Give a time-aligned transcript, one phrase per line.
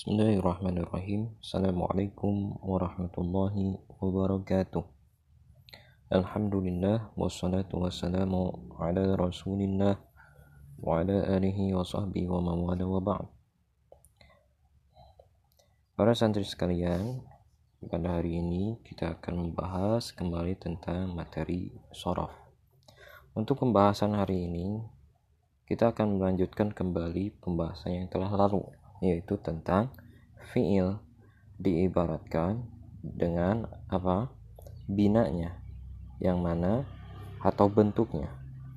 [0.00, 1.36] Bismillahirrahmanirrahim.
[1.44, 4.80] Assalamualaikum warahmatullahi wabarakatuh.
[6.08, 10.00] Alhamdulillah wassalatu wassalamu ala Rasulillah
[10.80, 13.28] wa ala alihi wa sahbihi wa mawala wa ba'd.
[16.00, 17.20] Para santri sekalian,
[17.84, 22.32] pada hari ini kita akan membahas kembali tentang materi sorof.
[23.36, 24.80] Untuk pembahasan hari ini,
[25.68, 29.92] kita akan melanjutkan kembali pembahasan yang telah lalu yaitu tentang
[30.52, 31.00] fiil
[31.60, 32.64] diibaratkan
[33.00, 34.32] dengan apa?
[34.88, 35.60] Binanya.
[36.20, 36.72] Yang mana
[37.40, 38.28] atau bentuknya.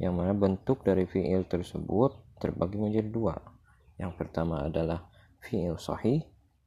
[0.00, 3.36] Yang mana bentuk dari fiil tersebut terbagi menjadi dua.
[3.96, 5.08] Yang pertama adalah
[5.40, 6.24] fiil sahih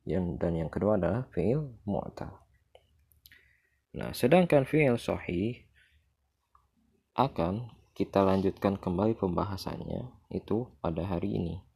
[0.10, 2.34] dan yang kedua adalah fiil mu'tal.
[3.94, 5.70] Nah sedangkan fiil sahih
[7.14, 11.69] akan kita lanjutkan kembali pembahasannya itu pada hari ini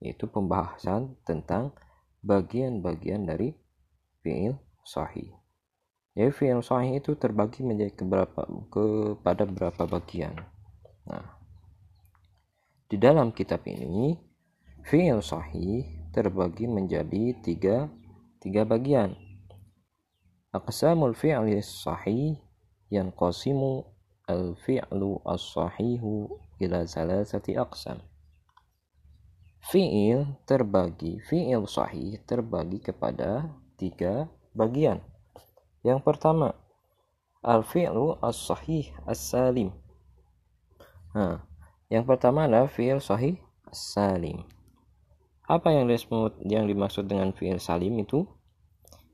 [0.00, 1.76] yaitu pembahasan tentang
[2.24, 3.52] bagian-bagian dari
[4.24, 5.32] fi'il sahih.
[6.16, 10.34] Jadi fi'il sahih itu terbagi menjadi keberapa kepada beberapa bagian.
[11.08, 11.36] Nah,
[12.88, 14.16] di dalam kitab ini
[14.84, 17.86] fi'il sahih terbagi menjadi tiga
[18.40, 19.14] tiga bagian.
[20.50, 22.40] Aqsamul fi'li sahih
[22.90, 23.86] yang qasimu
[24.26, 26.26] al-fi'lu as-sahihu
[26.58, 28.09] ila salasati aqsam
[29.60, 35.04] Fi'il terbagi, fi'il sahih terbagi kepada tiga bagian.
[35.84, 36.56] Yang pertama,
[37.44, 39.72] al-fi'lu as-sahih as-salim.
[41.12, 41.44] Nah,
[41.92, 43.36] yang pertama adalah fi'il sahih
[43.68, 44.48] as-salim.
[45.44, 48.24] Apa yang disebut yang dimaksud dengan fi'il salim itu?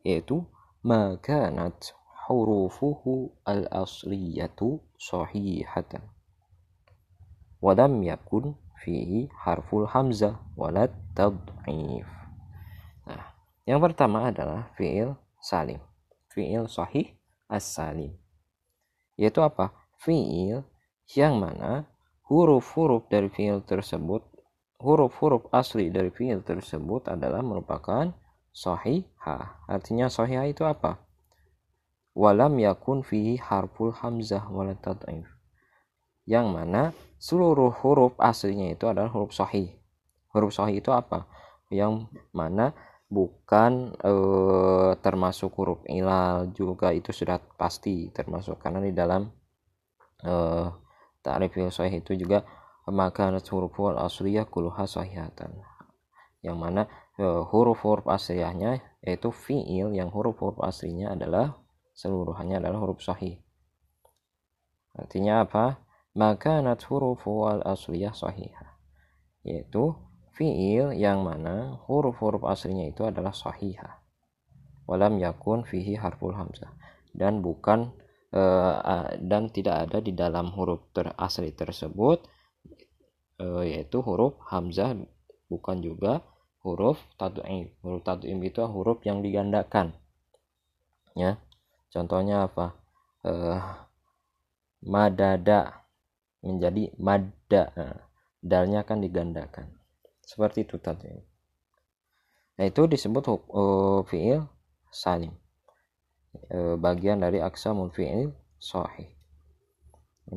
[0.07, 0.47] Yaitu
[0.87, 6.07] makanat hurufuhu al-asliyatu sahihatan.
[7.63, 12.09] Wadam yakun fihi harful hamzah walad tad'if.
[13.07, 13.25] Nah,
[13.65, 15.81] yang pertama adalah fi'il salim.
[16.33, 17.13] Fi'il sahih
[17.49, 18.13] as-salim.
[19.17, 19.73] Yaitu apa?
[20.01, 20.61] Fi'il
[21.17, 21.89] yang mana
[22.27, 24.27] huruf-huruf dari fi'il tersebut
[24.77, 28.13] huruf-huruf asli dari fi'il tersebut adalah merupakan
[28.53, 29.65] sahihah.
[29.69, 31.01] Artinya sahihah itu apa?
[32.17, 35.36] Walam yakun fihi harful hamzah walad tad'if.
[36.27, 36.83] Yang mana
[37.23, 39.73] seluruh huruf aslinya itu adalah huruf sahih.
[40.35, 41.31] Huruf sahih itu apa?
[41.71, 42.75] Yang mana
[43.07, 44.13] bukan e,
[44.99, 49.31] termasuk huruf ilal juga itu sudah pasti termasuk karena di dalam
[50.27, 50.35] e,
[51.23, 52.43] ta'rif sahih itu juga
[52.91, 55.55] maka huruf wal asliyah kuluha sahihatan
[56.43, 61.57] yang mana huruf-huruf aslinya yaitu fiil yang huruf-huruf aslinya adalah
[61.97, 63.41] seluruhannya adalah huruf sahih
[64.93, 65.86] artinya apa
[66.17, 68.77] maka nat hurufu al asliyah sahihah
[69.47, 69.95] yaitu
[70.37, 74.05] fiil yang mana huruf-huruf aslinya itu adalah sahihah.
[74.85, 76.75] Walam yakun fihi harful hamzah.
[77.15, 77.97] Dan bukan
[78.37, 82.27] uh, dan tidak ada di dalam huruf ter asli tersebut
[83.41, 84.93] uh, yaitu huruf hamzah
[85.49, 86.21] bukan juga
[86.61, 87.73] huruf tad'im.
[87.81, 89.97] Huruf itu huruf yang digandakan.
[91.17, 91.41] Ya
[91.95, 92.77] contohnya apa?
[93.25, 93.63] Uh,
[94.85, 95.86] madada
[96.43, 97.65] menjadi madda.
[97.77, 97.97] Nah,
[98.43, 99.67] dalnya akan digandakan.
[100.27, 101.11] Seperti itu tadi.
[102.57, 104.49] Nah itu disebut uh, fiil
[104.89, 105.35] salim.
[106.49, 109.13] Uh, bagian dari aksamul fiil sahih.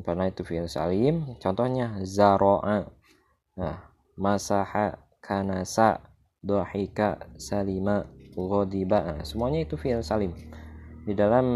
[0.04, 1.34] Karena itu fiil salim.
[1.42, 2.86] Contohnya zaro'a.
[3.58, 3.76] Nah
[4.14, 6.04] masaha kanasa
[6.44, 8.04] dohika salima
[8.36, 8.98] ghadiba.
[9.04, 10.36] Nah, semuanya itu fiil salim.
[11.02, 11.46] Di dalam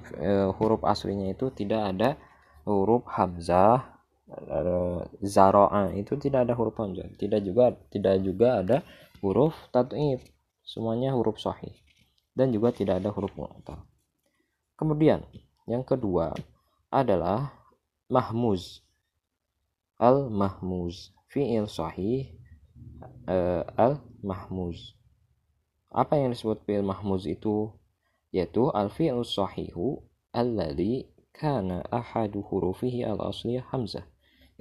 [0.00, 2.10] uh, huruf aslinya itu tidak ada
[2.64, 3.98] huruf hamzah
[5.20, 7.06] zaro'a itu tidak ada huruf hamzah.
[7.16, 8.80] Tidak juga tidak juga ada
[9.20, 10.24] huruf tat'if
[10.64, 11.74] semuanya huruf sahih.
[12.32, 13.84] Dan juga tidak ada huruf mu'tal
[14.82, 15.22] kemudian
[15.70, 16.34] yang kedua
[16.90, 17.54] adalah
[18.10, 18.82] mahmuz.
[20.02, 22.34] Al mahmuz fi'il sahih
[23.30, 24.98] uh, al mahmuz
[25.94, 27.70] apa yang disebut fi'il mahmuz itu?
[28.34, 30.02] Yaitu al fi'il sahihu
[30.34, 31.06] alladhi
[31.42, 34.06] kana ahadu hurufihi al asliyah hamzah.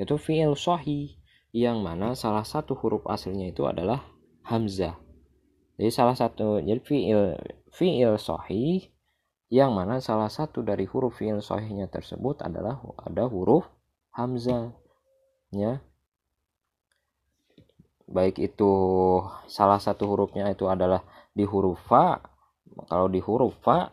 [0.02, 1.14] Yaitu fi'il sahih
[1.54, 4.02] yang mana salah satu huruf aslinya itu adalah
[4.50, 4.98] hamzah.
[5.78, 7.38] Jadi salah satu jadi fi'il
[7.70, 8.90] fi'il sahih
[9.54, 13.70] yang mana salah satu dari huruf fi'il sahihnya tersebut adalah ada huruf
[14.16, 14.74] hamzah
[15.52, 15.84] ya
[18.12, 18.72] baik itu
[19.48, 21.02] salah satu hurufnya itu adalah
[21.32, 22.20] di huruf fa.
[22.88, 23.92] Kalau di huruf fa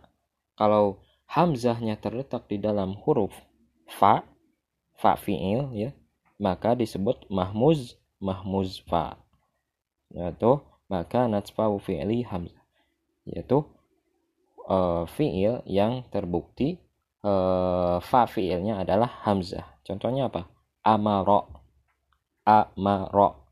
[0.59, 3.33] kalau hamzahnya terletak di dalam huruf
[3.87, 4.25] fa
[4.97, 5.93] fa fiil ya.
[6.39, 9.19] Maka disebut mahmuz mahmuz fa.
[10.11, 12.65] Yaitu maka natfa'u fi'li hamzah.
[13.29, 13.67] Yaitu
[14.65, 16.81] uh, fi'il yang terbukti
[17.27, 19.67] uh, fa fi'ilnya adalah hamzah.
[19.85, 20.49] Contohnya apa?
[20.87, 21.51] Amaro.
[22.49, 23.45] Amaro.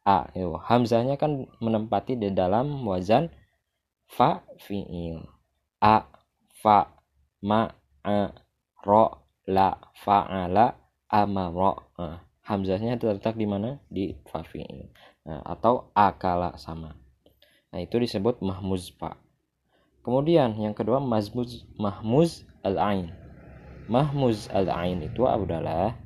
[0.00, 3.28] A itu hamzahnya kan menempati di dalam wazan
[4.08, 5.20] fa fi'il.
[5.84, 6.08] A
[6.56, 6.99] fa
[7.40, 7.68] ma
[8.04, 8.32] a
[8.84, 10.76] ro la fa'ala
[11.08, 13.80] amara nah, hamzahnya terletak di mana?
[13.90, 14.44] Di fa
[15.26, 16.96] nah, atau akala sama.
[17.70, 19.16] Nah itu disebut mahmuz fa
[20.00, 23.12] kemudian yang kedua mahmuz mahmuz al ain
[23.86, 25.96] mahmuz al ain itu adalah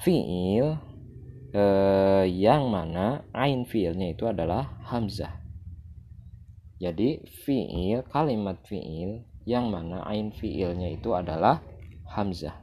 [0.00, 0.78] fiil
[1.52, 5.42] eh, yang mana ain fiilnya itu adalah hamzah.
[6.78, 11.64] Jadi fiil kalimat fiil yang mana ain fiilnya itu adalah
[12.12, 12.60] hamzah.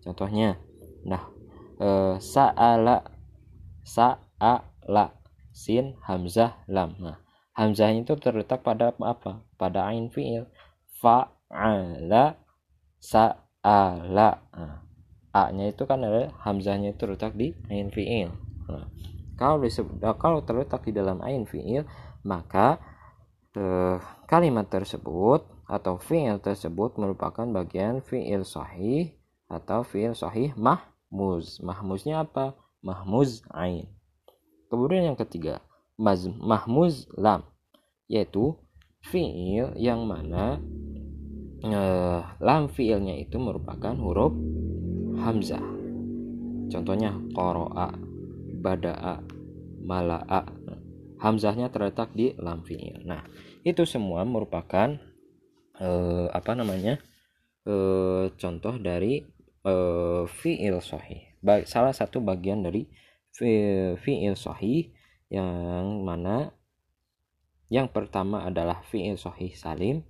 [0.00, 0.56] Contohnya,
[1.04, 1.28] nah
[1.76, 3.04] e, sa'ala
[3.84, 5.12] sa'ala
[5.52, 6.96] sin hamzah lam.
[6.96, 7.20] Nah,
[7.52, 9.44] hamzah itu terletak pada apa?
[9.60, 10.48] Pada ain fiil.
[10.96, 12.40] Fa'ala
[12.96, 14.30] sa'ala.
[14.56, 14.80] Nah,
[15.36, 18.32] a-nya itu kan ada hamzahnya itu terletak di ain fiil.
[18.64, 18.88] Nah,
[19.36, 21.84] kalau disebut kalau terletak di dalam ain fiil,
[22.24, 22.80] maka
[23.52, 29.12] eh, kalimat tersebut atau fi'il tersebut merupakan bagian fi'il sahih
[29.52, 31.60] atau fi'il sahih mahmuz.
[31.60, 32.56] Mahmuznya apa?
[32.80, 33.92] Mahmuz ain.
[34.72, 35.60] Kemudian yang ketiga,
[36.40, 37.44] mahmuz lam
[38.08, 38.56] yaitu
[39.04, 40.56] fi'il yang mana
[41.60, 44.32] eh, lam fi'ilnya itu merupakan huruf
[45.20, 45.62] hamzah.
[46.68, 47.92] Contohnya qara'a,
[48.60, 49.14] bada'a,
[49.84, 50.42] mala'a.
[51.18, 53.02] Hamzahnya terletak di lam fi'il.
[53.02, 53.24] Nah,
[53.66, 54.94] itu semua merupakan
[55.80, 56.98] eh, apa namanya?
[57.66, 59.22] Eh, contoh dari
[59.64, 61.22] eh, fiil sahih.
[61.66, 62.86] Salah satu bagian dari
[64.02, 64.90] fiil sahih
[65.30, 66.50] yang mana
[67.68, 70.02] yang pertama adalah fiil sahih salim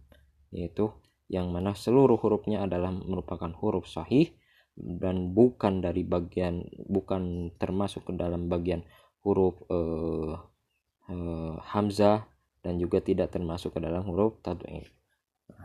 [0.55, 0.94] yaitu
[1.29, 4.32] yang mana seluruh hurufnya adalah merupakan huruf sahih
[4.79, 8.87] dan bukan dari bagian bukan termasuk ke dalam bagian
[9.26, 10.35] huruf eh,
[11.12, 12.25] eh, hamzah
[12.62, 14.87] dan juga tidak termasuk ke dalam huruf tadwin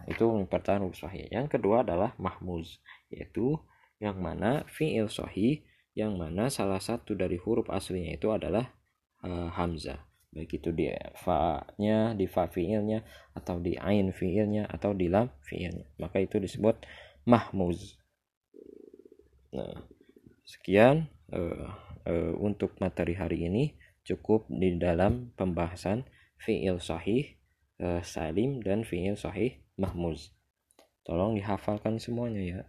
[0.07, 1.27] itu merupakan huruf sahih.
[1.31, 3.59] Yang kedua adalah mahmuz yaitu
[4.03, 5.63] yang mana fi'il sahih
[5.94, 8.74] yang mana salah satu dari huruf aslinya itu adalah
[9.24, 10.01] uh, hamzah.
[10.33, 13.06] Baik itu di fa-nya di fa fi'ilnya
[13.38, 15.86] atau di ain fi'ilnya atau di lam fi'ilnya.
[16.01, 16.81] Maka itu disebut
[17.29, 18.01] mahmuz.
[19.53, 19.86] Nah
[20.44, 21.69] sekian uh,
[22.09, 23.65] uh, untuk materi hari ini.
[24.03, 26.03] Cukup di dalam pembahasan
[26.36, 27.39] fi'il sahih
[28.03, 30.31] salim dan fi'il sahih mahmuz.
[31.03, 32.62] Tolong dihafalkan semuanya ya